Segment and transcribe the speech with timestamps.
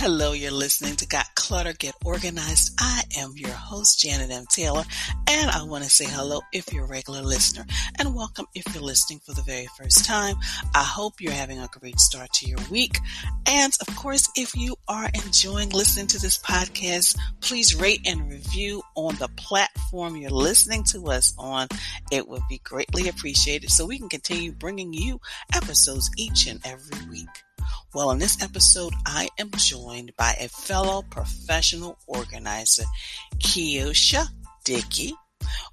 [0.00, 2.72] Hello, you're listening to Got Clutter, Get Organized.
[2.78, 4.44] I am your host, Janet M.
[4.48, 4.84] Taylor,
[5.26, 7.66] and I want to say hello if you're a regular listener,
[7.98, 10.36] and welcome if you're listening for the very first time.
[10.72, 12.98] I hope you're having a great start to your week.
[13.46, 18.84] And of course, if you are enjoying listening to this podcast, please rate and review
[18.94, 21.66] on the platform you're listening to us on.
[22.12, 25.20] It would be greatly appreciated so we can continue bringing you
[25.52, 27.26] episodes each and every week.
[27.94, 32.84] Well, in this episode, I am joined by a fellow professional organizer,
[33.38, 34.26] Kiosha
[34.64, 35.14] Dickey.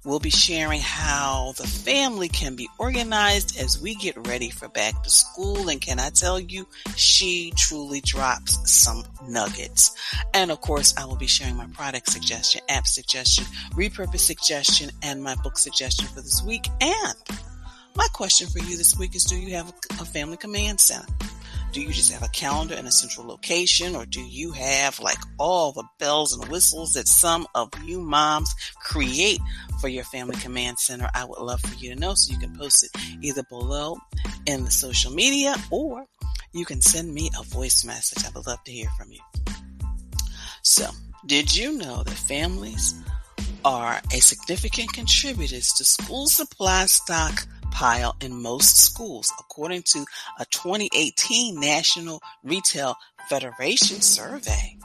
[0.02, 5.02] We'll be sharing how the family can be organized as we get ready for back
[5.02, 5.68] to school.
[5.68, 6.66] And can I tell you,
[6.96, 9.94] she truly drops some nuggets.
[10.32, 15.22] And of course, I will be sharing my product suggestion, app suggestion, repurpose suggestion, and
[15.22, 16.66] my book suggestion for this week.
[16.80, 17.14] And
[17.94, 19.68] my question for you this week is do you have
[20.00, 21.12] a family command center?
[21.76, 25.18] Do you just have a calendar in a central location or do you have like
[25.36, 29.40] all the bells and whistles that some of you moms create
[29.78, 31.10] for your family command center?
[31.12, 33.98] I would love for you to know so you can post it either below
[34.46, 36.06] in the social media or
[36.54, 38.24] you can send me a voice message.
[38.24, 39.20] I would love to hear from you.
[40.62, 40.88] So,
[41.26, 42.94] did you know that families
[43.66, 50.06] are a significant contributors to school supply stock pile in most schools, according to
[50.40, 52.96] a 2018 National Retail
[53.28, 54.78] Federation survey.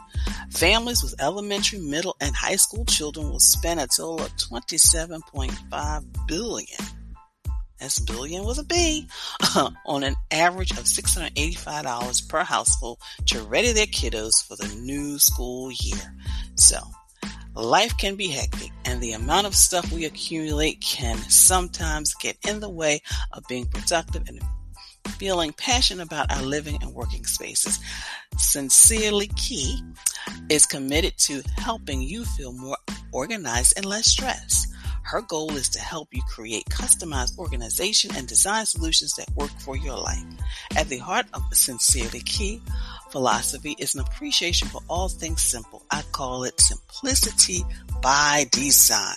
[0.50, 6.86] Families with elementary, middle, and high school children will spend a total of 27.5 billion.
[7.80, 9.08] That's billion with a B
[9.86, 15.72] on an average of $685 per household to ready their kiddos for the new school
[15.72, 16.14] year.
[16.56, 16.78] So
[17.54, 22.62] Life can be hectic, and the amount of stuff we accumulate can sometimes get in
[22.62, 23.02] the way
[23.34, 24.42] of being productive and
[25.18, 27.80] feeling passionate about our living and working spaces.
[28.38, 29.82] Sincerely Ki
[30.50, 32.78] is committed to helping you feel more
[33.12, 34.68] organized and less stressed.
[35.04, 39.76] Her goal is to help you create customized organization and design solutions that work for
[39.76, 40.24] your life.
[40.76, 42.62] At the heart of Sincerely Ki
[43.12, 45.84] philosophy is an appreciation for all things simple.
[45.92, 47.64] I call it simplicity
[48.02, 49.16] by design.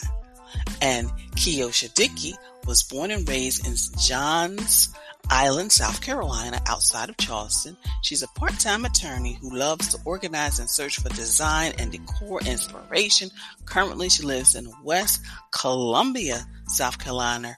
[0.82, 2.34] And Kiosha Dickey
[2.66, 4.94] was born and raised in Johns
[5.30, 7.76] Island, South Carolina, outside of Charleston.
[8.02, 13.30] She's a part-time attorney who loves to organize and search for design and decor inspiration.
[13.64, 15.20] Currently, she lives in West
[15.50, 17.56] Columbia, South Carolina,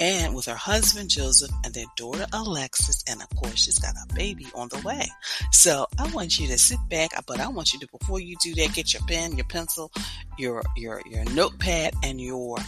[0.00, 4.14] and with her husband Joseph and their daughter Alexis, and of course she's got a
[4.14, 5.06] baby on the way.
[5.52, 8.54] So I want you to sit back, but I want you to before you do
[8.56, 9.92] that, get your pen, your pencil,
[10.38, 12.58] your your your notepad, and your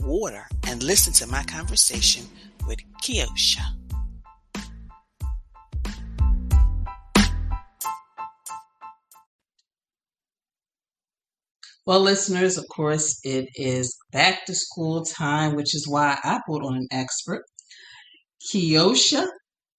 [0.00, 2.24] water, and listen to my conversation
[2.66, 3.79] with Kiosha.
[11.86, 16.62] Well, listeners, of course, it is back to school time, which is why I put
[16.62, 17.42] on an expert,
[18.46, 19.26] Kiosha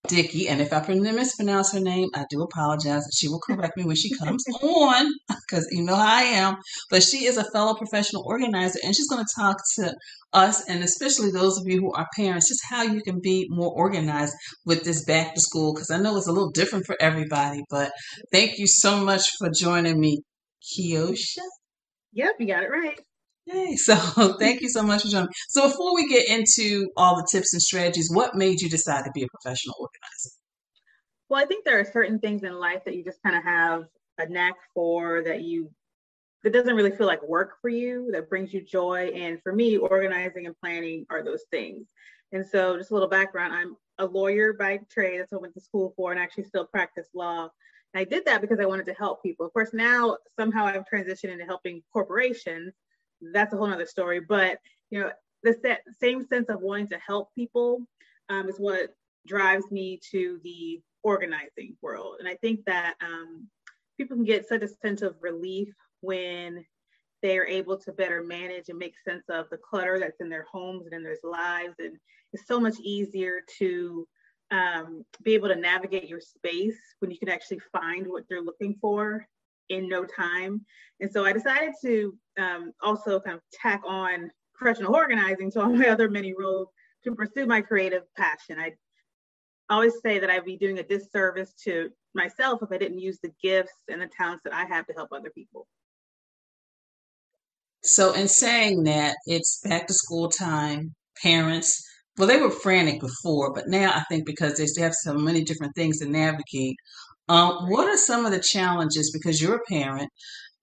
[0.08, 0.48] Dickey.
[0.48, 3.04] And if I mispronounce her name, I do apologize.
[3.16, 6.56] She will correct me when she comes on, because you know how I am.
[6.90, 9.94] But she is a fellow professional organizer, and she's going to talk to
[10.32, 13.72] us, and especially those of you who are parents, just how you can be more
[13.72, 14.34] organized
[14.66, 15.72] with this back to school.
[15.72, 17.62] Because I know it's a little different for everybody.
[17.70, 17.92] But
[18.32, 20.22] thank you so much for joining me,
[20.62, 21.46] Kiosha.
[22.12, 22.98] Yep, you got it right.
[23.46, 23.94] Hey, so
[24.38, 25.34] thank you so much for joining me.
[25.48, 29.10] So before we get into all the tips and strategies, what made you decide to
[29.12, 30.30] be a professional organizer?
[31.28, 33.84] Well, I think there are certain things in life that you just kind of have
[34.18, 35.70] a knack for that you
[36.44, 39.12] that doesn't really feel like work for you, that brings you joy.
[39.14, 41.86] And for me, organizing and planning are those things.
[42.32, 45.20] And so just a little background, I'm a lawyer by trade.
[45.20, 47.48] That's what I went to school for and actually still practice law.
[47.94, 49.46] I did that because I wanted to help people.
[49.46, 52.72] Of course, now somehow I've transitioned into helping corporations.
[53.20, 54.20] That's a whole other story.
[54.20, 54.58] But
[54.90, 55.10] you know,
[55.42, 57.80] the same sense of wanting to help people
[58.28, 58.94] um, is what
[59.26, 62.16] drives me to the organizing world.
[62.18, 63.48] And I think that um,
[63.96, 66.64] people can get such a sense of relief when
[67.22, 70.46] they are able to better manage and make sense of the clutter that's in their
[70.50, 71.74] homes and in their lives.
[71.78, 71.96] And
[72.32, 74.06] it's so much easier to
[74.52, 78.76] um, be able to navigate your space when you can actually find what you're looking
[78.80, 79.26] for
[79.70, 80.60] in no time.
[81.00, 85.72] And so I decided to um, also kind of tack on professional organizing to all
[85.72, 86.68] my other many roles
[87.04, 88.60] to pursue my creative passion.
[88.60, 88.72] I
[89.70, 93.32] always say that I'd be doing a disservice to myself if I didn't use the
[93.42, 95.66] gifts and the talents that I have to help other people.
[97.84, 101.84] So, in saying that, it's back to school time, parents,
[102.22, 105.74] well, they were frantic before, but now I think because they have so many different
[105.74, 106.76] things to navigate,
[107.28, 109.10] Um, what are some of the challenges?
[109.12, 110.08] Because you're a parent,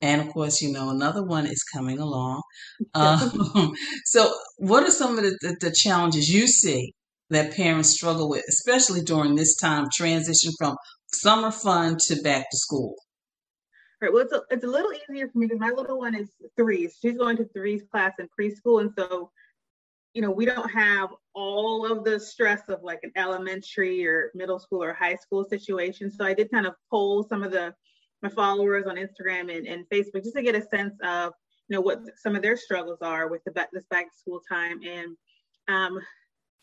[0.01, 2.43] and of course, you know another one is coming along.
[2.95, 3.73] Um,
[4.05, 6.93] so, what are some of the, the, the challenges you see
[7.29, 10.77] that parents struggle with, especially during this time transition from
[11.13, 12.95] summer fun to back to school?
[14.01, 14.13] Right.
[14.13, 16.89] Well, it's a, it's a little easier for me because my little one is three.
[17.01, 18.79] She's going to three's class in preschool.
[18.79, 19.31] And so,
[20.13, 24.59] you know, we don't have all of the stress of like an elementary or middle
[24.59, 26.09] school or high school situation.
[26.11, 27.73] So I did kind of poll some of the
[28.21, 31.31] my followers on Instagram and, and Facebook just to get a sense of,
[31.67, 34.41] you know, what some of their struggles are with the back, this back to school
[34.49, 34.81] time.
[34.85, 35.15] And
[35.69, 35.99] um,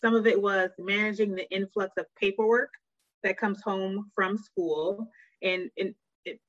[0.05, 2.69] some of it was managing the influx of paperwork
[3.23, 5.09] that comes home from school.
[5.43, 5.95] And, it,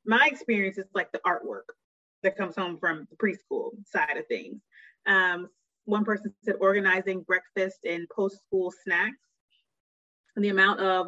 [0.06, 1.70] my experience is like the artwork
[2.24, 4.60] that comes home from the preschool side of things.
[5.06, 5.50] Um,
[5.88, 9.18] one person said organizing breakfast and post school snacks.
[10.36, 11.07] And the amount of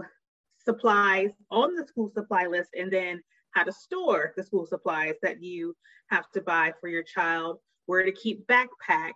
[0.63, 3.21] supplies on the school supply list and then
[3.51, 5.75] how to store the school supplies that you
[6.07, 9.11] have to buy for your child, where to keep backpacks.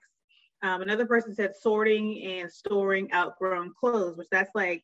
[0.62, 4.83] Um, another person said sorting and storing outgrown clothes, which that's like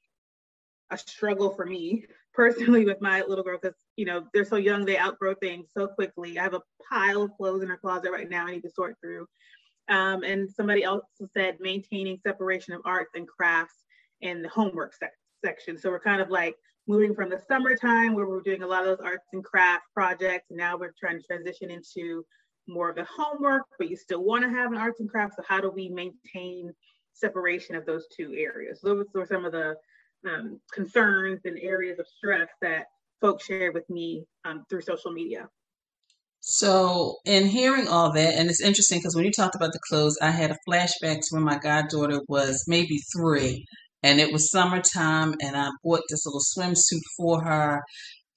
[0.92, 4.86] a struggle for me personally with my little girl because you know they're so young
[4.86, 6.40] they outgrow things so quickly.
[6.40, 8.96] I have a pile of clothes in her closet right now i need to sort
[9.02, 9.28] through
[9.90, 13.86] um, and somebody else said maintaining separation of arts and crafts
[14.22, 15.10] in the homework se-
[15.44, 15.78] section.
[15.78, 16.56] So we're kind of like
[16.88, 20.48] moving from the summertime where we're doing a lot of those arts and craft projects.
[20.50, 22.26] Now we're trying to transition into
[22.68, 25.36] more of the homework but you still want to have an arts and crafts.
[25.38, 26.72] So how do we maintain
[27.14, 28.80] separation of those two areas?
[28.82, 29.76] Those were some of the
[30.28, 32.88] um, concerns and areas of stress that
[33.22, 35.50] folks shared with me um, through social media.
[36.42, 40.18] So, in hearing all that, and it's interesting because when you talked about the clothes,
[40.22, 43.66] I had a flashback to when my goddaughter was maybe three,
[44.04, 47.82] and it was summertime, and I bought this little swimsuit for her.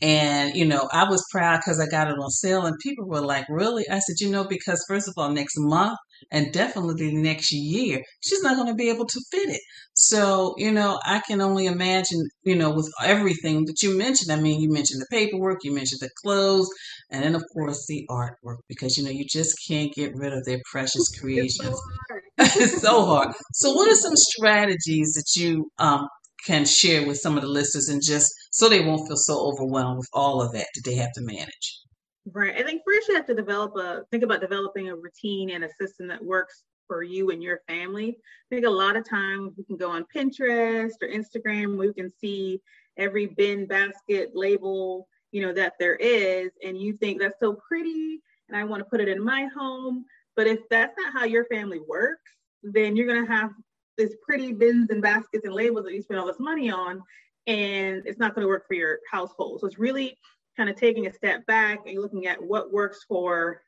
[0.03, 3.21] And, you know, I was proud because I got it on sale, and people were
[3.23, 3.89] like, Really?
[3.89, 5.99] I said, You know, because first of all, next month
[6.31, 9.61] and definitely next year, she's not going to be able to fit it.
[9.95, 14.33] So, you know, I can only imagine, you know, with everything that you mentioned.
[14.33, 16.69] I mean, you mentioned the paperwork, you mentioned the clothes,
[17.11, 20.45] and then, of course, the artwork, because, you know, you just can't get rid of
[20.45, 21.79] their precious creations.
[22.39, 23.35] It's so hard.
[23.53, 26.09] so, what are some strategies that you um,
[26.47, 29.99] can share with some of the listeners and just so they won't feel so overwhelmed
[29.99, 31.83] with all of that that they have to manage?
[32.31, 32.55] Right.
[32.57, 35.69] I think first you have to develop a think about developing a routine and a
[35.81, 38.17] system that works for you and your family.
[38.51, 42.11] I think a lot of times we can go on Pinterest or Instagram, we can
[42.11, 42.61] see
[42.97, 48.21] every bin basket label, you know, that there is, and you think that's so pretty
[48.53, 50.05] and I want to put it in my home.
[50.37, 52.31] But if that's not how your family works,
[52.63, 53.51] then you're gonna have
[53.99, 57.03] this pretty bins and baskets and labels that you spend all this money on,
[57.47, 59.61] and it's not gonna work for your household.
[59.61, 60.19] So it's really
[60.57, 63.63] kind of taking a step back and looking at what works for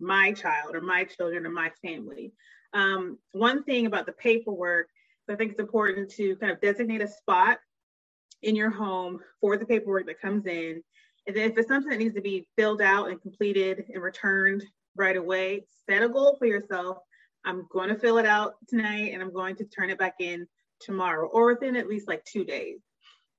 [0.00, 2.32] my child or my children or my family.
[2.72, 4.88] Um, one thing about the paperwork,
[5.30, 7.58] I think it's important to kind of designate a spot
[8.42, 10.82] in your home for the paperwork that comes in.
[11.26, 14.64] And then if it's something that needs to be filled out and completed and returned
[14.96, 16.98] right away, set a goal for yourself.
[17.46, 20.46] I'm going to fill it out tonight and I'm going to turn it back in
[20.80, 22.80] tomorrow or within at least like two days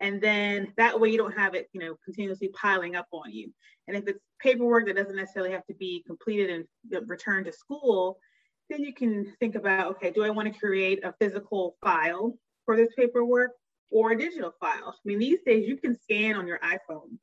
[0.05, 3.51] and then that way you don't have it you know continuously piling up on you.
[3.87, 8.19] And if it's paperwork that doesn't necessarily have to be completed and returned to school
[8.69, 12.75] then you can think about okay do i want to create a physical file for
[12.75, 13.51] this paperwork
[13.91, 14.95] or a digital file?
[14.95, 17.17] I mean these days you can scan on your iphone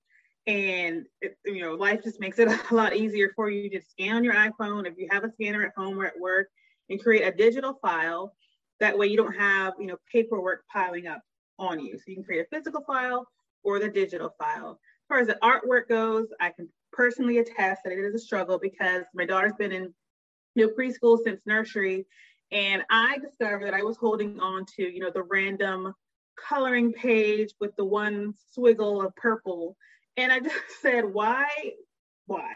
[0.46, 4.16] and it, you know life just makes it a lot easier for you to scan
[4.16, 6.48] on your iphone if you have a scanner at home or at work
[6.90, 8.34] and create a digital file.
[8.80, 11.20] That way you don't have you know paperwork piling up
[11.62, 11.96] on you.
[11.96, 13.26] So you can create a physical file
[13.62, 14.72] or the digital file.
[14.72, 18.58] As far as the artwork goes, I can personally attest that it is a struggle
[18.58, 19.94] because my daughter's been in
[20.58, 22.06] preschool since nursery.
[22.50, 25.94] And I discovered that I was holding on to, you know, the random
[26.36, 29.76] coloring page with the one swiggle of purple.
[30.16, 31.48] And I just said, why?
[32.26, 32.54] Why?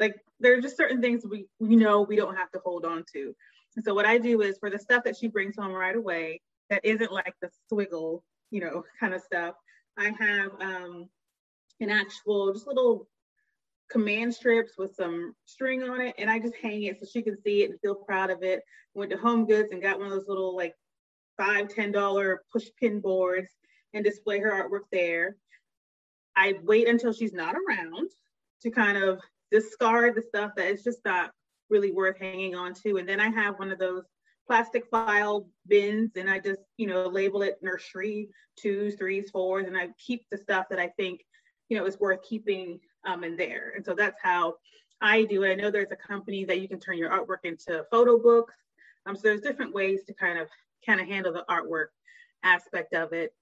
[0.00, 3.04] Like there are just certain things we, we know we don't have to hold on
[3.12, 3.34] to.
[3.76, 6.40] And so what I do is for the stuff that she brings home right away,
[6.70, 9.54] that isn't like the swiggle you know, kind of stuff.
[9.98, 11.08] I have um,
[11.80, 13.08] an actual just little
[13.90, 17.40] command strips with some string on it, and I just hang it so she can
[17.42, 18.62] see it and feel proud of it.
[18.94, 20.74] Went to Home Goods and got one of those little like
[21.36, 23.48] five, ten dollar push pin boards
[23.92, 25.36] and display her artwork there.
[26.36, 28.10] I wait until she's not around
[28.62, 29.20] to kind of
[29.50, 31.30] discard the stuff that is just not
[31.70, 32.96] really worth hanging on to.
[32.96, 34.04] And then I have one of those
[34.46, 39.76] plastic file bins and I just, you know, label it nursery twos, threes, fours, and
[39.76, 41.20] I keep the stuff that I think
[41.68, 43.72] you know, is worth keeping um, in there.
[43.76, 44.54] And so that's how
[45.00, 45.52] I do it.
[45.52, 48.54] I know there's a company that you can turn your artwork into photo books.
[49.06, 50.48] Um, so there's different ways to kind of
[50.86, 51.86] kind of handle the artwork
[52.42, 53.34] aspect of it.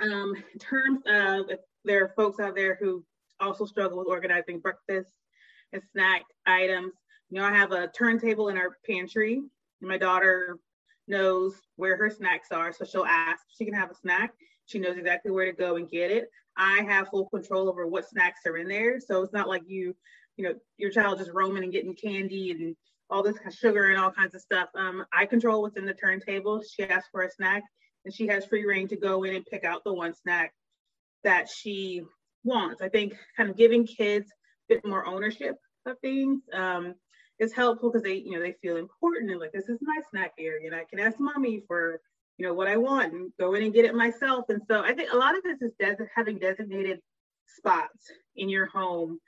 [0.00, 3.04] Um, in terms of if there are folks out there who
[3.40, 5.12] also struggle with organizing breakfast
[5.72, 6.92] and snack items,
[7.30, 9.42] you know, I have a turntable in our pantry.
[9.84, 10.58] My daughter
[11.06, 14.32] knows where her snacks are, so she'll ask she can have a snack.
[14.66, 16.28] She knows exactly where to go and get it.
[16.56, 19.94] I have full control over what snacks are in there, so it's not like you,
[20.36, 22.76] you know, your child just roaming and getting candy and
[23.10, 24.68] all this sugar and all kinds of stuff.
[24.74, 26.62] Um, I control what's in the turntable.
[26.62, 27.62] She asks for a snack,
[28.04, 30.54] and she has free reign to go in and pick out the one snack
[31.24, 32.02] that she
[32.44, 32.80] wants.
[32.80, 36.94] I think kind of giving kids a bit more ownership of things um,
[37.38, 40.32] is helpful because they, you know, they feel important and like this is my snack
[40.38, 42.00] area, and I can ask mommy for,
[42.38, 44.46] you know, what I want and go in and get it myself.
[44.48, 47.00] And so I think a lot of this is des- having designated
[47.46, 49.18] spots in your home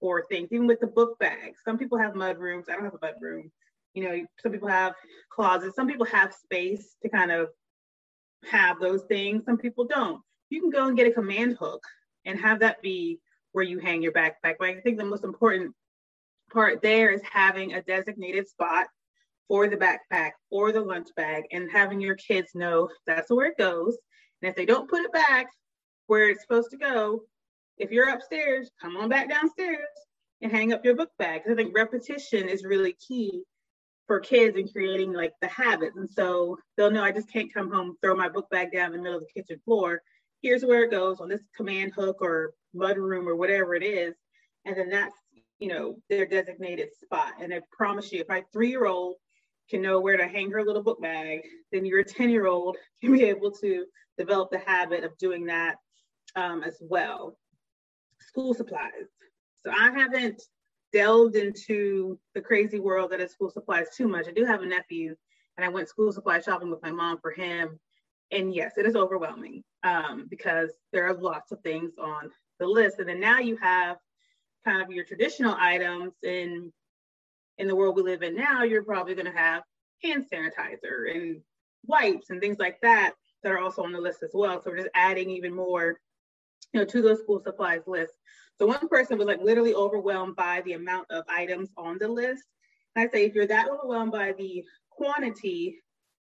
[0.00, 1.60] for things, even with the book bags.
[1.64, 2.66] Some people have mud rooms.
[2.68, 3.50] I don't have a mud room.
[3.94, 4.94] You know, some people have
[5.30, 5.76] closets.
[5.76, 7.48] Some people have space to kind of
[8.50, 9.44] have those things.
[9.44, 10.20] Some people don't.
[10.50, 11.82] You can go and get a command hook
[12.26, 13.18] and have that be
[13.52, 14.56] where you hang your backpack.
[14.58, 15.74] But I think the most important
[16.54, 18.86] part there is having a designated spot
[19.48, 23.58] for the backpack or the lunch bag and having your kids know that's where it
[23.58, 23.98] goes.
[24.40, 25.48] And if they don't put it back
[26.06, 27.22] where it's supposed to go,
[27.76, 29.88] if you're upstairs, come on back downstairs
[30.40, 31.42] and hang up your book bag.
[31.50, 33.42] I think repetition is really key
[34.06, 35.96] for kids in creating like the habits.
[35.96, 38.98] And so they'll know I just can't come home, throw my book bag down in
[38.98, 40.00] the middle of the kitchen floor.
[40.42, 44.14] Here's where it goes on this command hook or mud room or whatever it is.
[44.66, 45.14] And then that's,
[45.58, 47.34] you know, their designated spot.
[47.40, 49.16] And I promise you, if my three year old
[49.70, 51.40] can know where to hang her little book bag,
[51.72, 53.84] then your 10 year old can be able to
[54.18, 55.76] develop the habit of doing that
[56.36, 57.38] um, as well.
[58.20, 59.08] School supplies.
[59.62, 60.42] So I haven't
[60.92, 64.28] delved into the crazy world that is school supplies too much.
[64.28, 65.16] I do have a nephew,
[65.56, 67.78] and I went school supply shopping with my mom for him.
[68.30, 72.98] And yes, it is overwhelming um, because there are lots of things on the list.
[72.98, 73.96] And then now you have
[74.64, 76.72] kind of your traditional items in
[77.58, 78.62] in the world we live in now.
[78.62, 79.62] You're probably going to have
[80.02, 81.40] hand sanitizer and
[81.86, 84.60] wipes and things like that that are also on the list as well.
[84.62, 86.00] So we're just adding even more,
[86.72, 88.14] you know, to those school supplies list.
[88.58, 92.44] So one person was like literally overwhelmed by the amount of items on the list.
[92.96, 95.78] And I say, if you're that overwhelmed by the quantity,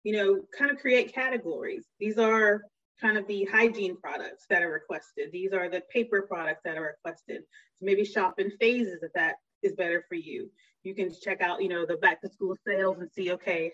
[0.04, 1.86] you know, kind of create categories.
[2.00, 2.62] These are
[3.00, 5.32] kind of the hygiene products that are requested.
[5.32, 7.44] These are the paper products that are requested.
[7.76, 10.50] So maybe shop in phases if that is better for you.
[10.84, 13.72] You can check out, you know, the back to school sales and see, okay,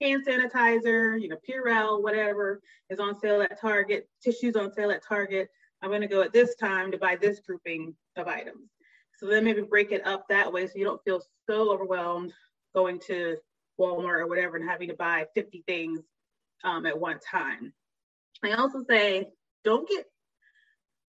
[0.00, 5.04] hand sanitizer, you know, Purell, whatever is on sale at Target, tissues on sale at
[5.06, 5.48] Target.
[5.82, 8.70] I'm going to go at this time to buy this grouping of items.
[9.18, 12.32] So then maybe break it up that way so you don't feel so overwhelmed
[12.74, 13.36] going to
[13.78, 16.00] Walmart or whatever and having to buy 50 things
[16.64, 17.72] um, at one time.
[18.42, 19.26] I also say
[19.64, 20.04] don't get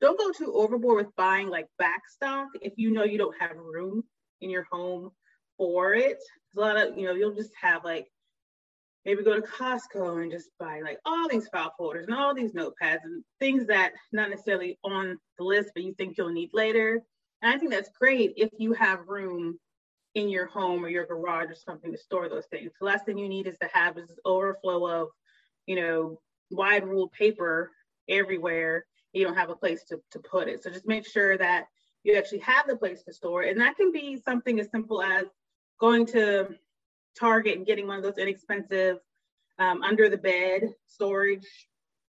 [0.01, 3.55] don't go too overboard with buying like back stock if you know you don't have
[3.55, 4.03] room
[4.41, 5.11] in your home
[5.57, 6.17] for it.
[6.55, 8.07] A lot of you know you'll just have like
[9.05, 12.53] maybe go to Costco and just buy like all these file folders and all these
[12.53, 17.01] notepads and things that not necessarily on the list, but you think you'll need later.
[17.41, 19.59] And I think that's great if you have room
[20.15, 22.71] in your home or your garage or something to store those things.
[22.79, 25.09] The last thing you need is to have is overflow of,
[25.67, 26.19] you know,
[26.51, 27.71] wide ruled paper
[28.09, 28.85] everywhere.
[29.13, 30.63] You don't have a place to, to put it.
[30.63, 31.65] So just make sure that
[32.03, 33.51] you actually have the place to store it.
[33.51, 35.25] And that can be something as simple as
[35.79, 36.49] going to
[37.17, 38.97] Target and getting one of those inexpensive
[39.57, 41.47] um, under the bed storage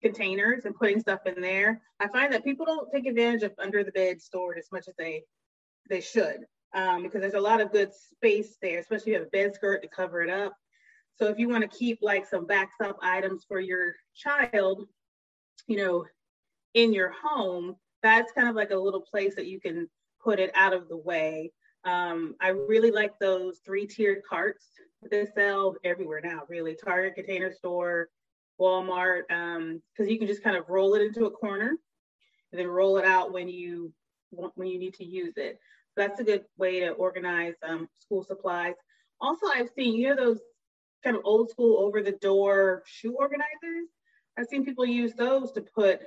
[0.01, 1.81] containers and putting stuff in there.
[1.99, 4.95] I find that people don't take advantage of under the bed storage as much as
[4.97, 5.23] they
[5.87, 9.27] they should um, because there's a lot of good space there, especially if you have
[9.27, 10.53] a bed skirt to cover it up.
[11.17, 14.87] So if you want to keep like some backstop items for your child,
[15.67, 16.05] you know,
[16.73, 19.89] in your home, that's kind of like a little place that you can
[20.21, 21.51] put it out of the way.
[21.85, 24.65] Um, I really like those three tiered carts
[25.01, 26.75] that they sell everywhere now, really.
[26.75, 28.09] Target, Container Store,
[28.59, 31.77] Walmart, because um, you can just kind of roll it into a corner
[32.51, 33.93] and then roll it out when you
[34.31, 35.59] when you need to use it.
[35.93, 38.73] So that's a good way to organize um, school supplies.
[39.21, 40.39] Also, I've seen you know those
[41.05, 43.87] kind of old school over the door shoe organizers.
[44.37, 46.01] I've seen people use those to put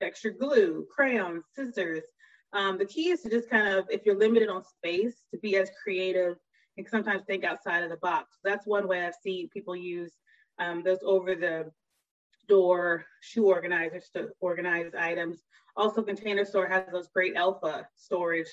[0.00, 2.02] extra glue, crayons, scissors.
[2.52, 5.56] Um, the key is to just kind of, if you're limited on space, to be
[5.56, 6.36] as creative
[6.76, 8.38] and sometimes think outside of the box.
[8.44, 10.12] That's one way I've seen people use
[10.58, 11.70] um, those over the
[12.48, 15.38] door shoe organizers to organize items.
[15.76, 18.48] Also, Container Store has those great Elfa storage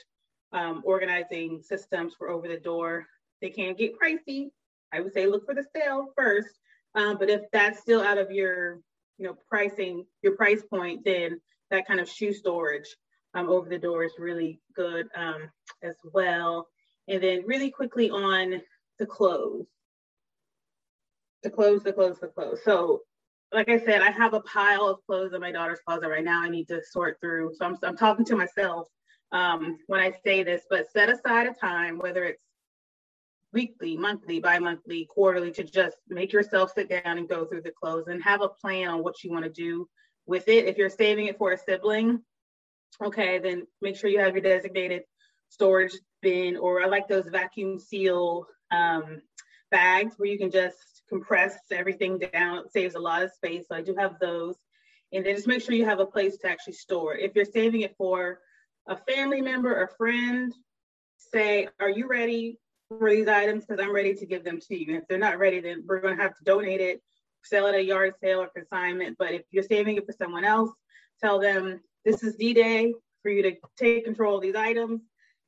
[0.53, 3.05] um, organizing systems for over the door.
[3.41, 4.51] They can get pricey.
[4.93, 6.49] I would say look for the sale first.
[6.95, 8.79] Um, but if that's still out of your,
[9.17, 11.39] you know, pricing, your price point, then
[11.71, 12.95] that kind of shoe storage
[13.33, 15.49] um, over the door is really good um,
[15.83, 16.67] as well.
[17.07, 18.61] And then really quickly on
[18.97, 19.67] the clothes.
[21.43, 22.59] The clothes, the clothes, the clothes.
[22.65, 23.01] So
[23.51, 26.41] like I said, I have a pile of clothes in my daughter's closet right now.
[26.41, 27.53] I need to sort through.
[27.57, 28.87] So I'm, I'm talking to myself
[29.31, 32.43] um, when I say this, but set aside a time, whether it's
[33.53, 38.07] weekly, monthly, bi-monthly, quarterly, to just make yourself sit down and go through the clothes
[38.07, 39.87] and have a plan on what you want to do
[40.25, 40.65] with it.
[40.65, 42.21] If you're saving it for a sibling,
[43.03, 45.03] okay, then make sure you have your designated
[45.49, 49.21] storage bin, or I like those vacuum seal um,
[49.71, 50.77] bags where you can just
[51.09, 52.59] compress everything down.
[52.59, 53.65] It saves a lot of space.
[53.67, 54.55] So I do have those.
[55.11, 57.15] And then just make sure you have a place to actually store.
[57.15, 58.39] If you're saving it for
[58.87, 60.53] a family member or friend,
[61.17, 62.59] say, are you ready
[62.97, 63.65] for these items?
[63.65, 64.97] Because I'm ready to give them to you.
[64.97, 67.01] If they're not ready, then we're going to have to donate it,
[67.43, 69.17] sell it at a yard sale or consignment.
[69.17, 70.71] But if you're saving it for someone else,
[71.21, 75.01] tell them this is D-Day for you to take control of these items.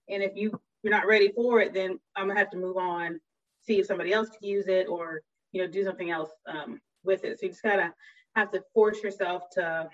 [0.10, 3.20] And if you, you're not ready for it, then I'm gonna have to move on,
[3.62, 5.22] see if somebody else can use it or
[5.52, 7.40] you know, do something else um, with it.
[7.40, 7.94] So you just gotta
[8.36, 9.90] have to force yourself to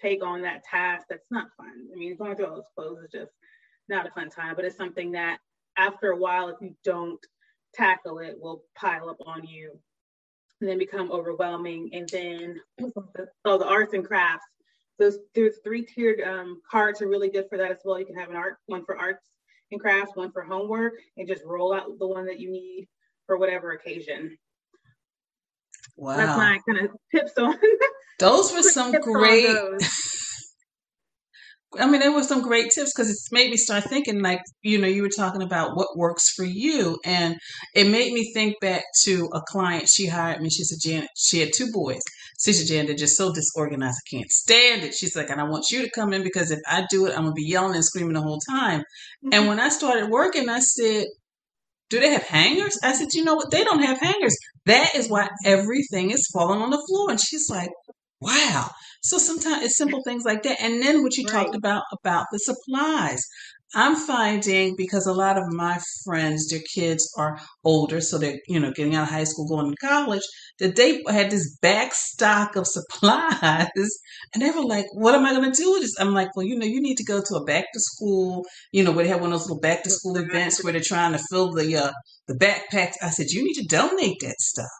[0.00, 1.88] take on that task that's not fun.
[1.92, 3.32] I mean, going through all those clothes is just
[3.88, 5.38] not a fun time, but it's something that
[5.76, 7.20] after a while, if you don't
[7.74, 9.78] tackle it, will pile up on you
[10.60, 11.90] and then become overwhelming.
[11.92, 12.60] And then,
[13.44, 14.46] oh, the arts and crafts.
[14.98, 17.98] Those there's three tiered um, cards are really good for that as well.
[17.98, 19.26] You can have an art one for arts
[19.72, 22.86] and crafts, one for homework, and just roll out the one that you need
[23.26, 24.38] for whatever occasion.
[25.96, 26.16] Wow.
[26.16, 27.58] That's my kind of tips on.
[28.20, 29.56] Those were some great.
[31.78, 34.78] I mean, there were some great tips because it made me start thinking like, you
[34.78, 36.98] know, you were talking about what works for you.
[37.04, 37.36] And
[37.74, 40.50] it made me think back to a client she hired me.
[40.50, 42.02] She said, Janet, she had two boys.
[42.42, 43.98] She said, Janet, they're just so disorganized.
[44.06, 44.94] I can't stand it.
[44.94, 47.24] She's like, and I want you to come in because if I do it, I'm
[47.24, 48.80] going to be yelling and screaming the whole time.
[48.80, 49.30] Mm-hmm.
[49.32, 51.06] And when I started working, I said,
[51.90, 52.78] do they have hangers?
[52.82, 53.50] I said, you know what?
[53.50, 54.36] They don't have hangers.
[54.66, 57.10] That is why everything is falling on the floor.
[57.10, 57.70] And she's like,
[58.24, 58.70] wow.
[59.02, 60.62] So sometimes it's simple things like that.
[60.62, 61.44] And then what you right.
[61.44, 63.20] talked about, about the supplies.
[63.76, 68.60] I'm finding because a lot of my friends, their kids are older, so they're, you
[68.60, 70.22] know, getting out of high school, going to college,
[70.60, 73.90] that they had this back stock of supplies.
[74.32, 75.98] And they were like, what am I going to do with this?
[75.98, 78.84] I'm like, well, you know, you need to go to a back to school, you
[78.84, 81.12] know, where they have one of those little back to school events where they're trying
[81.12, 81.92] to fill the, uh,
[82.28, 82.94] the backpacks.
[83.02, 84.70] I said, you need to donate that stuff.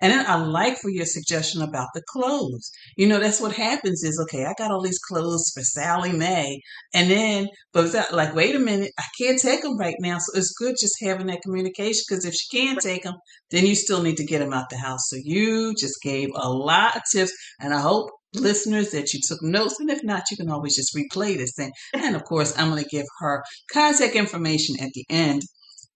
[0.00, 2.70] And then I like for your suggestion about the clothes.
[2.96, 6.60] You know, that's what happens is, okay, I got all these clothes for Sally Mae.
[6.92, 10.18] And then, but that, like, wait a minute, I can't take them right now.
[10.18, 13.14] So it's good just having that communication because if she can't take them,
[13.50, 15.08] then you still need to get them out the house.
[15.08, 17.32] So you just gave a lot of tips.
[17.60, 19.78] And I hope listeners that you took notes.
[19.78, 21.72] And if not, you can always just replay this thing.
[21.94, 25.42] And of course, I'm going to give her contact information at the end.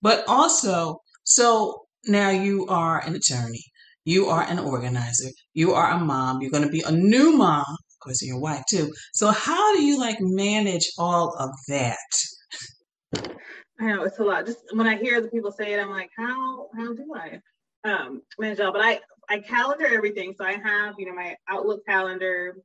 [0.00, 3.64] But also, so now you are an attorney.
[4.08, 5.28] You are an organizer.
[5.52, 6.40] You are a mom.
[6.40, 7.66] You're going to be a new mom.
[7.68, 8.90] Of course, your wife too.
[9.12, 11.98] So how do you like manage all of that?
[13.78, 14.46] I know it's a lot.
[14.46, 17.38] Just when I hear the people say it, I'm like, how how do I
[17.86, 18.72] um, manage all?
[18.72, 20.34] But I I calendar everything.
[20.38, 22.56] So I have you know my Outlook calendar.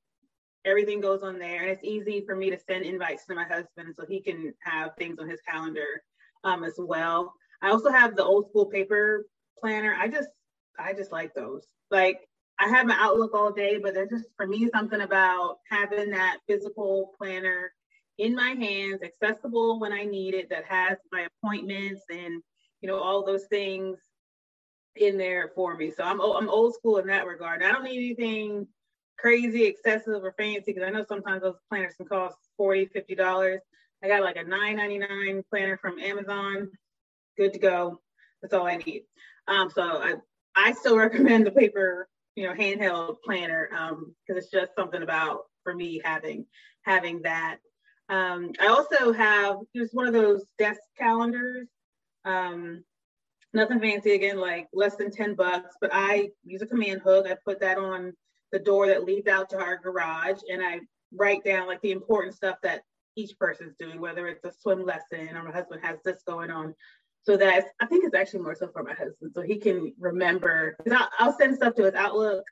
[0.63, 3.95] Everything goes on there, and it's easy for me to send invites to my husband
[3.99, 6.03] so he can have things on his calendar
[6.45, 7.33] um, as well.
[7.61, 9.25] I also have the old school paper
[9.59, 9.93] planner.
[9.99, 10.29] I just
[10.77, 11.65] I just like those.
[11.91, 12.27] Like
[12.59, 16.37] I have my Outlook all day, but there's just for me something about having that
[16.47, 17.71] physical planner
[18.19, 22.41] in my hands, accessible when I need it, that has my appointments and
[22.81, 23.97] you know all those things
[24.95, 25.91] in there for me.
[25.91, 27.63] So I'm I'm old school in that regard.
[27.63, 28.67] I don't need anything
[29.17, 33.61] crazy, excessive, or fancy because I know sometimes those planners can cost 40 50 dollars.
[34.03, 36.69] I got like a 9.99 planner from Amazon.
[37.37, 38.01] Good to go.
[38.41, 39.03] That's all I need.
[39.47, 40.15] Um, so I
[40.55, 45.41] I still recommend the paper, you know, handheld planner because um, it's just something about
[45.63, 46.45] for me having
[46.83, 47.57] having that.
[48.09, 51.67] Um, I also have just one of those desk calendars.
[52.25, 52.83] Um,
[53.53, 57.27] nothing fancy again, like less than 10 bucks, but I use a command hook.
[57.29, 58.13] I put that on
[58.51, 60.81] the door that leads out to our garage and I
[61.13, 62.83] write down like the important stuff that
[63.15, 66.73] each person's doing, whether it's a swim lesson or my husband has this going on
[67.23, 70.75] so that's I think it's actually more so for my husband, so he can remember.
[70.91, 72.43] I'll, I'll, send stuff to his Outlook,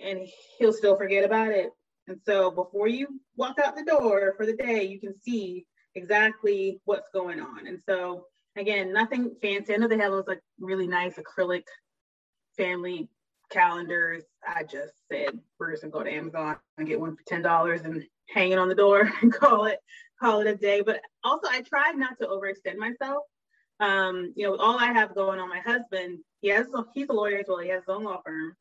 [0.00, 0.26] and
[0.58, 1.70] he'll still forget about it.
[2.08, 6.80] And so before you walk out the door for the day, you can see exactly
[6.84, 7.66] what's going on.
[7.66, 8.26] And so
[8.56, 9.74] again, nothing fancy.
[9.74, 11.64] I know they have those like really nice acrylic
[12.56, 13.08] family
[13.50, 14.22] calendars.
[14.46, 17.82] I just said we're just gonna go to Amazon and get one for ten dollars
[17.82, 19.78] and hang it on the door and call it
[20.20, 20.80] call it a day.
[20.80, 23.24] But also I tried not to overextend myself.
[23.80, 27.38] Um, you know, all I have going on, my husband, he has he's a lawyer
[27.38, 27.58] as well.
[27.58, 28.54] He has his own law firm.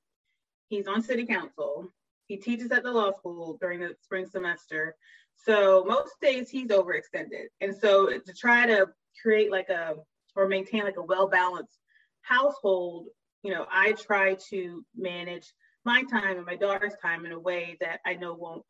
[0.67, 1.91] He's on city council.
[2.28, 4.95] He teaches at the law school during the spring semester.
[5.36, 7.47] So most days he's overextended.
[7.62, 8.88] And so to try to
[9.21, 9.95] create like a
[10.36, 11.78] or maintain like a well-balanced
[12.21, 13.08] household,
[13.43, 15.54] you know, I try to manage
[15.86, 18.63] my time and my daughter's time in a way that I know won't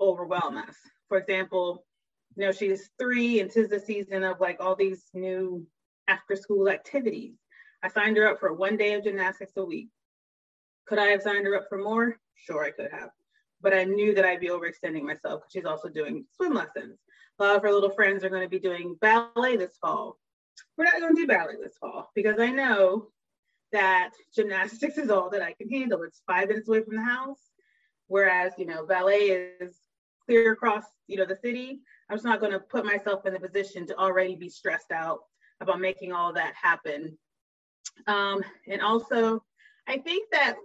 [0.00, 0.76] overwhelm us.
[1.08, 1.84] For example,
[2.36, 5.66] you know, she's three and tis the season of like all these new
[6.10, 7.36] after school activities.
[7.82, 9.88] I signed her up for one day of gymnastics a week.
[10.86, 12.18] Could I have signed her up for more?
[12.34, 13.10] Sure, I could have.
[13.62, 16.98] But I knew that I'd be overextending myself because she's also doing swim lessons.
[17.38, 20.18] A lot of her little friends are going to be doing ballet this fall.
[20.76, 23.08] We're not going to do ballet this fall because I know
[23.72, 26.02] that gymnastics is all that I can handle.
[26.02, 27.40] It's five minutes away from the house.
[28.08, 29.76] Whereas, you know, ballet is
[30.26, 31.80] clear across, you know, the city.
[32.08, 35.20] I'm just not going to put myself in the position to already be stressed out
[35.60, 37.16] about making all that happen.
[38.06, 39.44] Um, and also,
[39.86, 40.56] I think that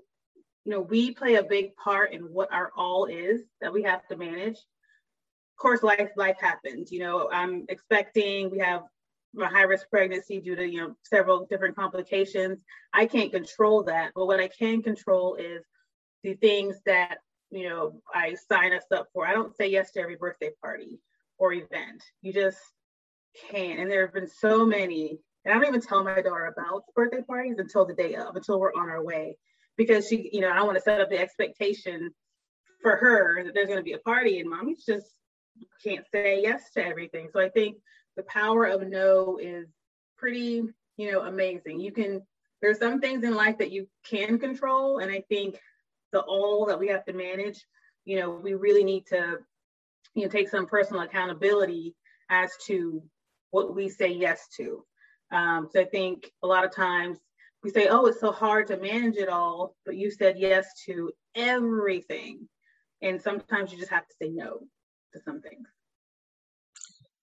[0.64, 4.08] you know we play a big part in what our all is that we have
[4.08, 4.58] to manage.
[4.58, 6.92] Of course, life life happens.
[6.92, 8.84] You know, I'm expecting we have
[9.42, 12.64] a high risk pregnancy due to you know several different complications.
[12.94, 15.64] I can't control that, but what I can control is
[16.24, 17.18] the things that
[17.52, 19.28] you know I sign us up for.
[19.28, 21.00] I don't say yes to every birthday party
[21.38, 22.04] or event.
[22.22, 22.60] You just
[23.52, 23.80] can't.
[23.80, 27.22] And there have been so many, and I don't even tell my daughter about birthday
[27.22, 29.38] parties until the day of, until we're on our way.
[29.78, 32.14] Because she, you know, I want to set up the expectation
[32.82, 35.08] for her that there's going to be a party, and mommy's just
[35.84, 37.30] can't say yes to everything.
[37.32, 37.78] So I think
[38.16, 39.68] the power of no is
[40.18, 40.64] pretty,
[40.98, 41.80] you know, amazing.
[41.80, 42.22] You can,
[42.62, 45.00] there's some things in life that you can control.
[45.00, 45.60] And I think
[46.12, 47.66] the all that we have to manage,
[48.06, 49.40] you know, we really need to,
[50.14, 51.96] you know, take some personal accountability
[52.30, 53.04] as to
[53.56, 54.84] what we say yes to.
[55.32, 57.18] Um, so I think a lot of times
[57.64, 61.10] we say, oh, it's so hard to manage it all, but you said yes to
[61.36, 62.50] everything.
[63.02, 64.60] And sometimes you just have to say no
[65.14, 65.68] to some things.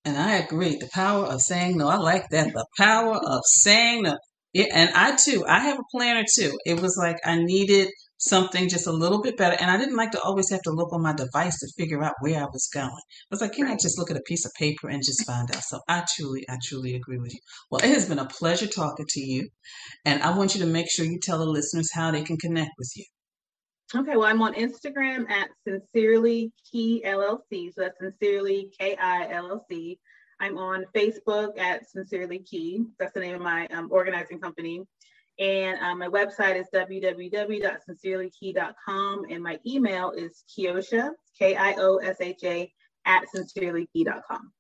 [0.07, 0.77] And I agree.
[0.77, 1.89] The power of saying no.
[1.89, 2.55] I like that.
[2.55, 4.17] The power of saying no.
[4.55, 6.59] Yeah, and I too, I have a planner too.
[6.65, 7.89] It was like I needed
[8.23, 9.57] something just a little bit better.
[9.61, 12.15] And I didn't like to always have to look on my device to figure out
[12.21, 12.87] where I was going.
[12.87, 15.51] I was like, can I just look at a piece of paper and just find
[15.51, 15.63] out?
[15.65, 17.41] So I truly, I truly agree with you.
[17.71, 19.49] Well, it has been a pleasure talking to you.
[20.05, 22.71] And I want you to make sure you tell the listeners how they can connect
[22.79, 23.05] with you.
[23.95, 27.75] Okay, well, I'm on Instagram at Sincerely Ki LLC.
[27.75, 29.99] So that's Sincerely K I L L C.
[30.41, 32.85] I'm on Facebook at Sincerely Ki.
[32.99, 34.83] That's the name of my um, organizing company.
[35.43, 39.25] And um, my website is www.sincerelyki.com.
[39.29, 42.73] And my email is Kiosha, K I O S H A,
[43.05, 44.53] at sincerelyki.com.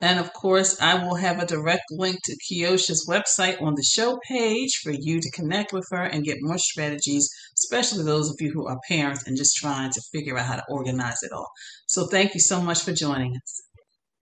[0.00, 4.18] And of course, I will have a direct link to Kiosha's website on the show
[4.26, 8.52] page for you to connect with her and get more strategies, especially those of you
[8.52, 11.50] who are parents and just trying to figure out how to organize it all.
[11.88, 13.64] So, thank you so much for joining us.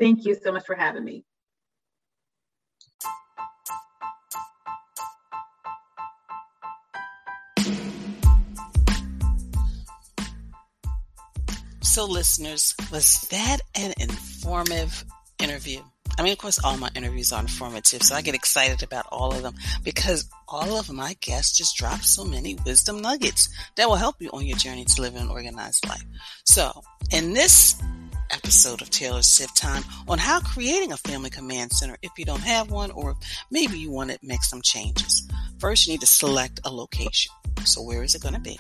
[0.01, 1.25] Thank you so much for having me.
[11.95, 15.05] So, listeners, was that an informative
[15.39, 15.81] interview?
[16.19, 19.33] I mean, of course, all my interviews are informative, so I get excited about all
[19.33, 19.55] of them
[19.85, 24.29] because all of my guests just drop so many wisdom nuggets that will help you
[24.33, 26.03] on your journey to live an organized life.
[26.43, 27.81] So, in this
[28.33, 32.43] episode of Taylor's Tip Time on how creating a family command center if you don't
[32.43, 33.15] have one, or
[33.53, 35.29] maybe you want to make some changes.
[35.61, 37.31] First, you need to select a location.
[37.65, 38.59] So, where is it going to be?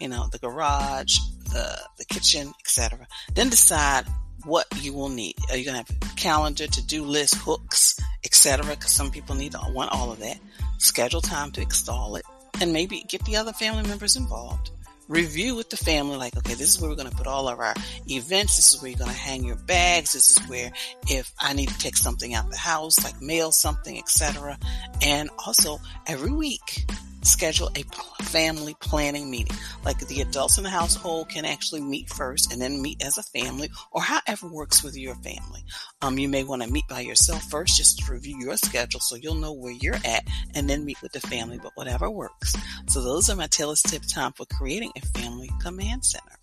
[0.00, 3.06] You know, the garage, the, the kitchen, etc.
[3.34, 4.04] Then decide
[4.44, 5.34] what you will need.
[5.50, 8.64] Are you going to have a calendar, to-do list, hooks, etc.?
[8.64, 10.38] Because some people need to want all of that.
[10.78, 12.24] Schedule time to install it,
[12.60, 14.70] and maybe get the other family members involved.
[15.08, 17.60] Review with the family, like, okay, this is where we're going to put all of
[17.60, 17.74] our
[18.08, 18.56] events.
[18.56, 20.14] This is where you're going to hang your bags.
[20.14, 20.72] This is where,
[21.08, 24.58] if I need to take something out the house, like mail something, etc.
[25.02, 25.78] And also,
[26.08, 26.86] every week,
[27.26, 27.84] schedule a
[28.24, 29.56] family planning meeting.
[29.84, 33.22] Like the adults in the household can actually meet first and then meet as a
[33.22, 35.64] family or however works with your family.
[36.02, 39.16] Um, you may want to meet by yourself first just to review your schedule so
[39.16, 42.54] you'll know where you're at and then meet with the family, but whatever works.
[42.88, 46.36] So those are my Taylor's tip time for creating a family command center.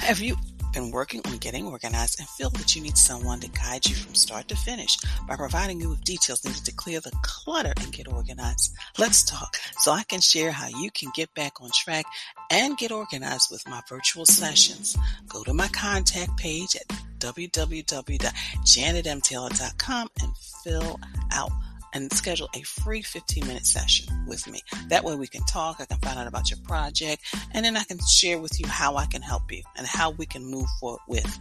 [0.00, 0.36] Have you
[0.74, 4.14] been working on getting organized and feel that you need someone to guide you from
[4.14, 8.08] start to finish by providing you with details needed to clear the clutter and get
[8.08, 8.74] organized.
[8.98, 12.04] Let's talk so I can share how you can get back on track
[12.50, 14.96] and get organized with my virtual sessions.
[15.28, 16.88] Go to my contact page at
[17.20, 20.98] www.janetmtaylor.com and fill
[21.32, 21.52] out
[21.94, 24.60] and schedule a free 15 minute session with me.
[24.88, 27.84] That way we can talk, I can find out about your project, and then I
[27.84, 31.00] can share with you how I can help you and how we can move forward
[31.08, 31.38] with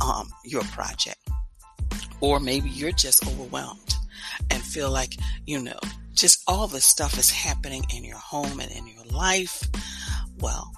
[0.00, 1.18] um, your project.
[2.20, 3.94] Or maybe you're just overwhelmed
[4.50, 5.78] and feel like, you know,
[6.14, 9.62] just all this stuff is happening in your home and in your life.
[10.40, 10.72] Well,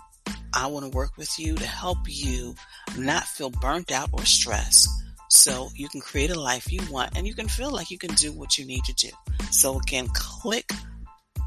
[0.54, 2.54] I want to work with you to help you
[2.96, 4.88] not feel burnt out or stressed
[5.32, 8.14] so you can create a life you want and you can feel like you can
[8.14, 9.08] do what you need to do.
[9.50, 10.70] So again, click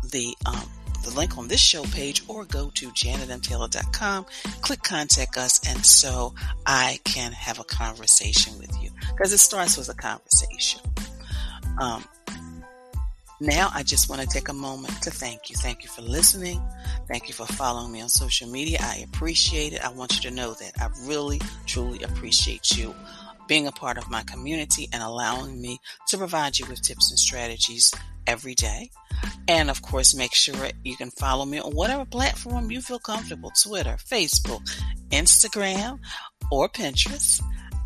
[0.10, 0.68] the, um,
[1.04, 4.26] the link on this show page or go to janetmtaylor.com,
[4.62, 6.34] click contact us and so
[6.66, 10.82] I can have a conversation with you because it starts with a conversation.
[11.80, 12.04] Um,
[13.40, 15.58] now, I just want to take a moment to thank you.
[15.58, 16.60] Thank you for listening.
[17.08, 18.80] Thank you for following me on social media.
[18.82, 19.86] I appreciate it.
[19.86, 22.96] I want you to know that I really, truly appreciate you
[23.48, 27.20] being a part of my community and allowing me to provide you with tips and
[27.20, 27.94] strategies
[28.28, 28.90] every day.
[29.48, 33.52] And of course, make sure you can follow me on whatever platform you feel comfortable
[33.62, 34.62] Twitter, Facebook,
[35.10, 36.00] Instagram,
[36.52, 37.42] or Pinterest.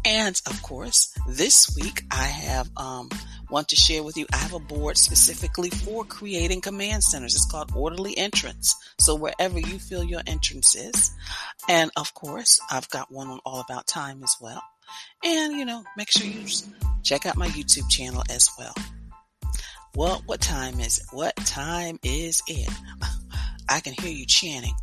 [0.06, 3.10] And of course, this week I have, um,
[3.50, 7.36] want to share with you, I have a board specifically for creating command centers.
[7.36, 8.76] It's called Orderly Entrance.
[9.00, 11.12] So wherever you feel your entrance is.
[11.68, 14.62] And of course, I've got one on All About Time as well.
[15.24, 16.46] And, you know, make sure you
[17.04, 18.74] check out my YouTube channel as well.
[19.96, 21.06] Well, what time is it?
[21.12, 22.70] What time is it?
[23.68, 24.76] I can hear you chanting.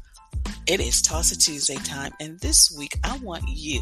[0.67, 3.81] It is Toss It Tuesday time, and this week I want you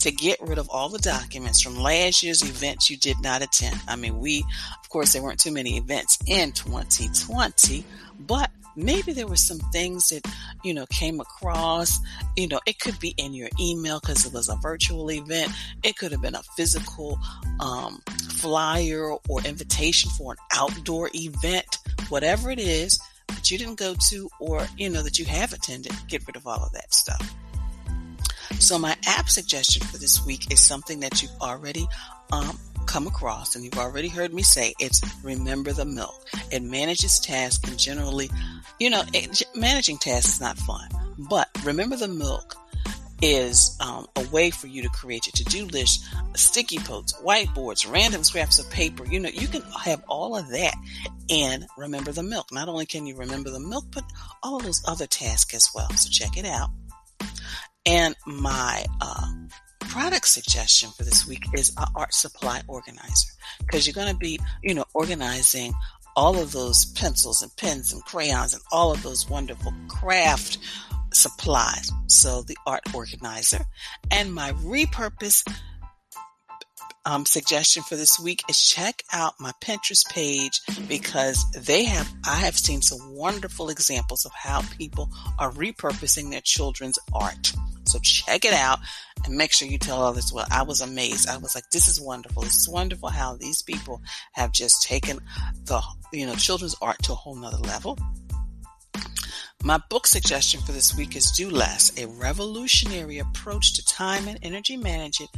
[0.00, 3.80] to get rid of all the documents from last year's events you did not attend.
[3.86, 4.44] I mean, we,
[4.82, 7.84] of course, there weren't too many events in 2020,
[8.18, 8.50] but
[8.82, 10.26] maybe there were some things that
[10.64, 11.98] you know came across.
[12.36, 15.52] You know it could be in your email because it was a virtual event.
[15.82, 17.18] It could have been a physical
[17.60, 18.02] um,
[18.38, 21.78] flyer or invitation for an outdoor event
[22.10, 25.92] whatever it is that you didn't go to or you know that you have attended
[26.08, 27.34] get rid of all of that stuff.
[28.58, 31.86] So my app suggestion for this week is something that you've already
[32.30, 36.26] um, come across, and you've already heard me say, it's remember the milk.
[36.50, 38.30] It manages tasks and generally,
[38.78, 40.88] you know, it, managing tasks is not fun,
[41.18, 42.56] but remember the milk
[43.22, 48.24] is um, a way for you to create your to-do list, sticky notes, whiteboards, random
[48.24, 49.06] scraps of paper.
[49.06, 50.74] You know, you can have all of that
[51.28, 52.50] and remember the milk.
[52.50, 54.04] Not only can you remember the milk, but
[54.42, 55.90] all those other tasks as well.
[55.90, 56.70] So check it out.
[57.86, 59.32] And my uh,
[59.90, 64.38] product suggestion for this week is an art supply organizer because you're going to be,
[64.62, 65.74] you know, organizing
[66.16, 70.58] all of those pencils and pens and crayons and all of those wonderful craft
[71.12, 71.90] supplies.
[72.06, 73.64] So the art organizer
[74.12, 75.44] and my repurpose
[77.04, 82.36] um, suggestion for this week is check out my Pinterest page because they have, I
[82.36, 87.52] have seen some wonderful examples of how people are repurposing their children's art.
[87.90, 88.78] So check it out
[89.24, 90.32] and make sure you tell others.
[90.32, 91.28] Well, I was amazed.
[91.28, 92.44] I was like, this is wonderful.
[92.44, 94.00] Is wonderful how these people
[94.32, 95.18] have just taken
[95.64, 97.98] the, you know, children's art to a whole nother level.
[99.62, 104.38] My book suggestion for this week is Do Less, a revolutionary approach to time and
[104.42, 105.30] energy management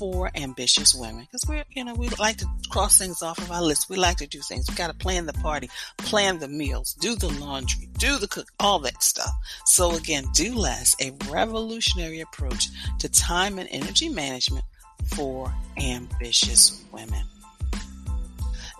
[0.00, 3.60] for ambitious women because we're, you know, we like to cross things off of our
[3.60, 3.90] list.
[3.90, 4.64] We like to do things.
[4.66, 8.48] We got to plan the party, plan the meals, do the laundry, do the cook,
[8.58, 9.30] all that stuff.
[9.66, 12.68] So again, do less, a revolutionary approach
[13.00, 14.64] to time and energy management
[15.04, 17.26] for ambitious women.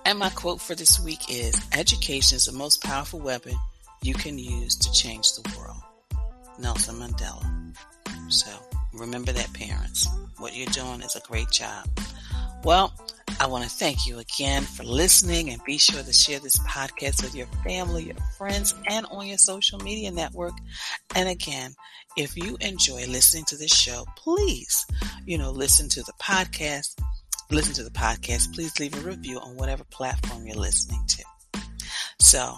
[0.07, 3.57] And my quote for this week is education is the most powerful weapon
[4.03, 5.83] you can use to change the world.
[6.59, 7.45] Nelson Mandela.
[8.33, 8.49] So
[8.93, 10.09] remember that parents.
[10.39, 11.89] What you're doing is a great job.
[12.65, 12.93] Well,
[13.39, 17.23] I want to thank you again for listening and be sure to share this podcast
[17.23, 20.53] with your family, your friends, and on your social media network.
[21.15, 21.75] And again,
[22.17, 24.87] if you enjoy listening to this show, please,
[25.25, 27.01] you know, listen to the podcast.
[27.51, 28.55] Listen to the podcast.
[28.55, 31.25] Please leave a review on whatever platform you're listening to.
[32.19, 32.57] So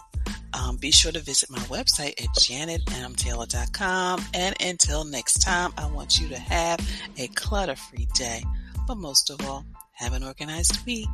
[0.55, 4.25] Um, be sure to visit my website at janetmtaylor.com.
[4.35, 6.81] And until next time, I want you to have
[7.19, 8.45] a clutter free day.
[8.87, 11.09] But most of all, have an organized week.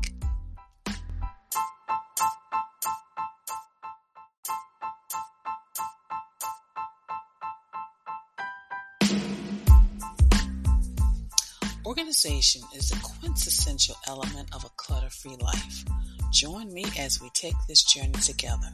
[11.84, 15.84] Organization is the quintessential element of a clutter free life.
[16.30, 18.68] Join me as we take this journey together.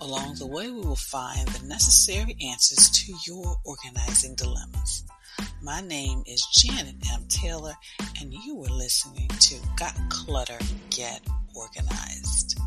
[0.00, 5.04] Along the way, we will find the necessary answers to your organizing dilemmas.
[5.62, 7.24] My name is Janet M.
[7.28, 7.74] Taylor,
[8.20, 10.58] and you are listening to Got Clutter,
[10.90, 11.20] Get
[11.54, 12.58] Organized.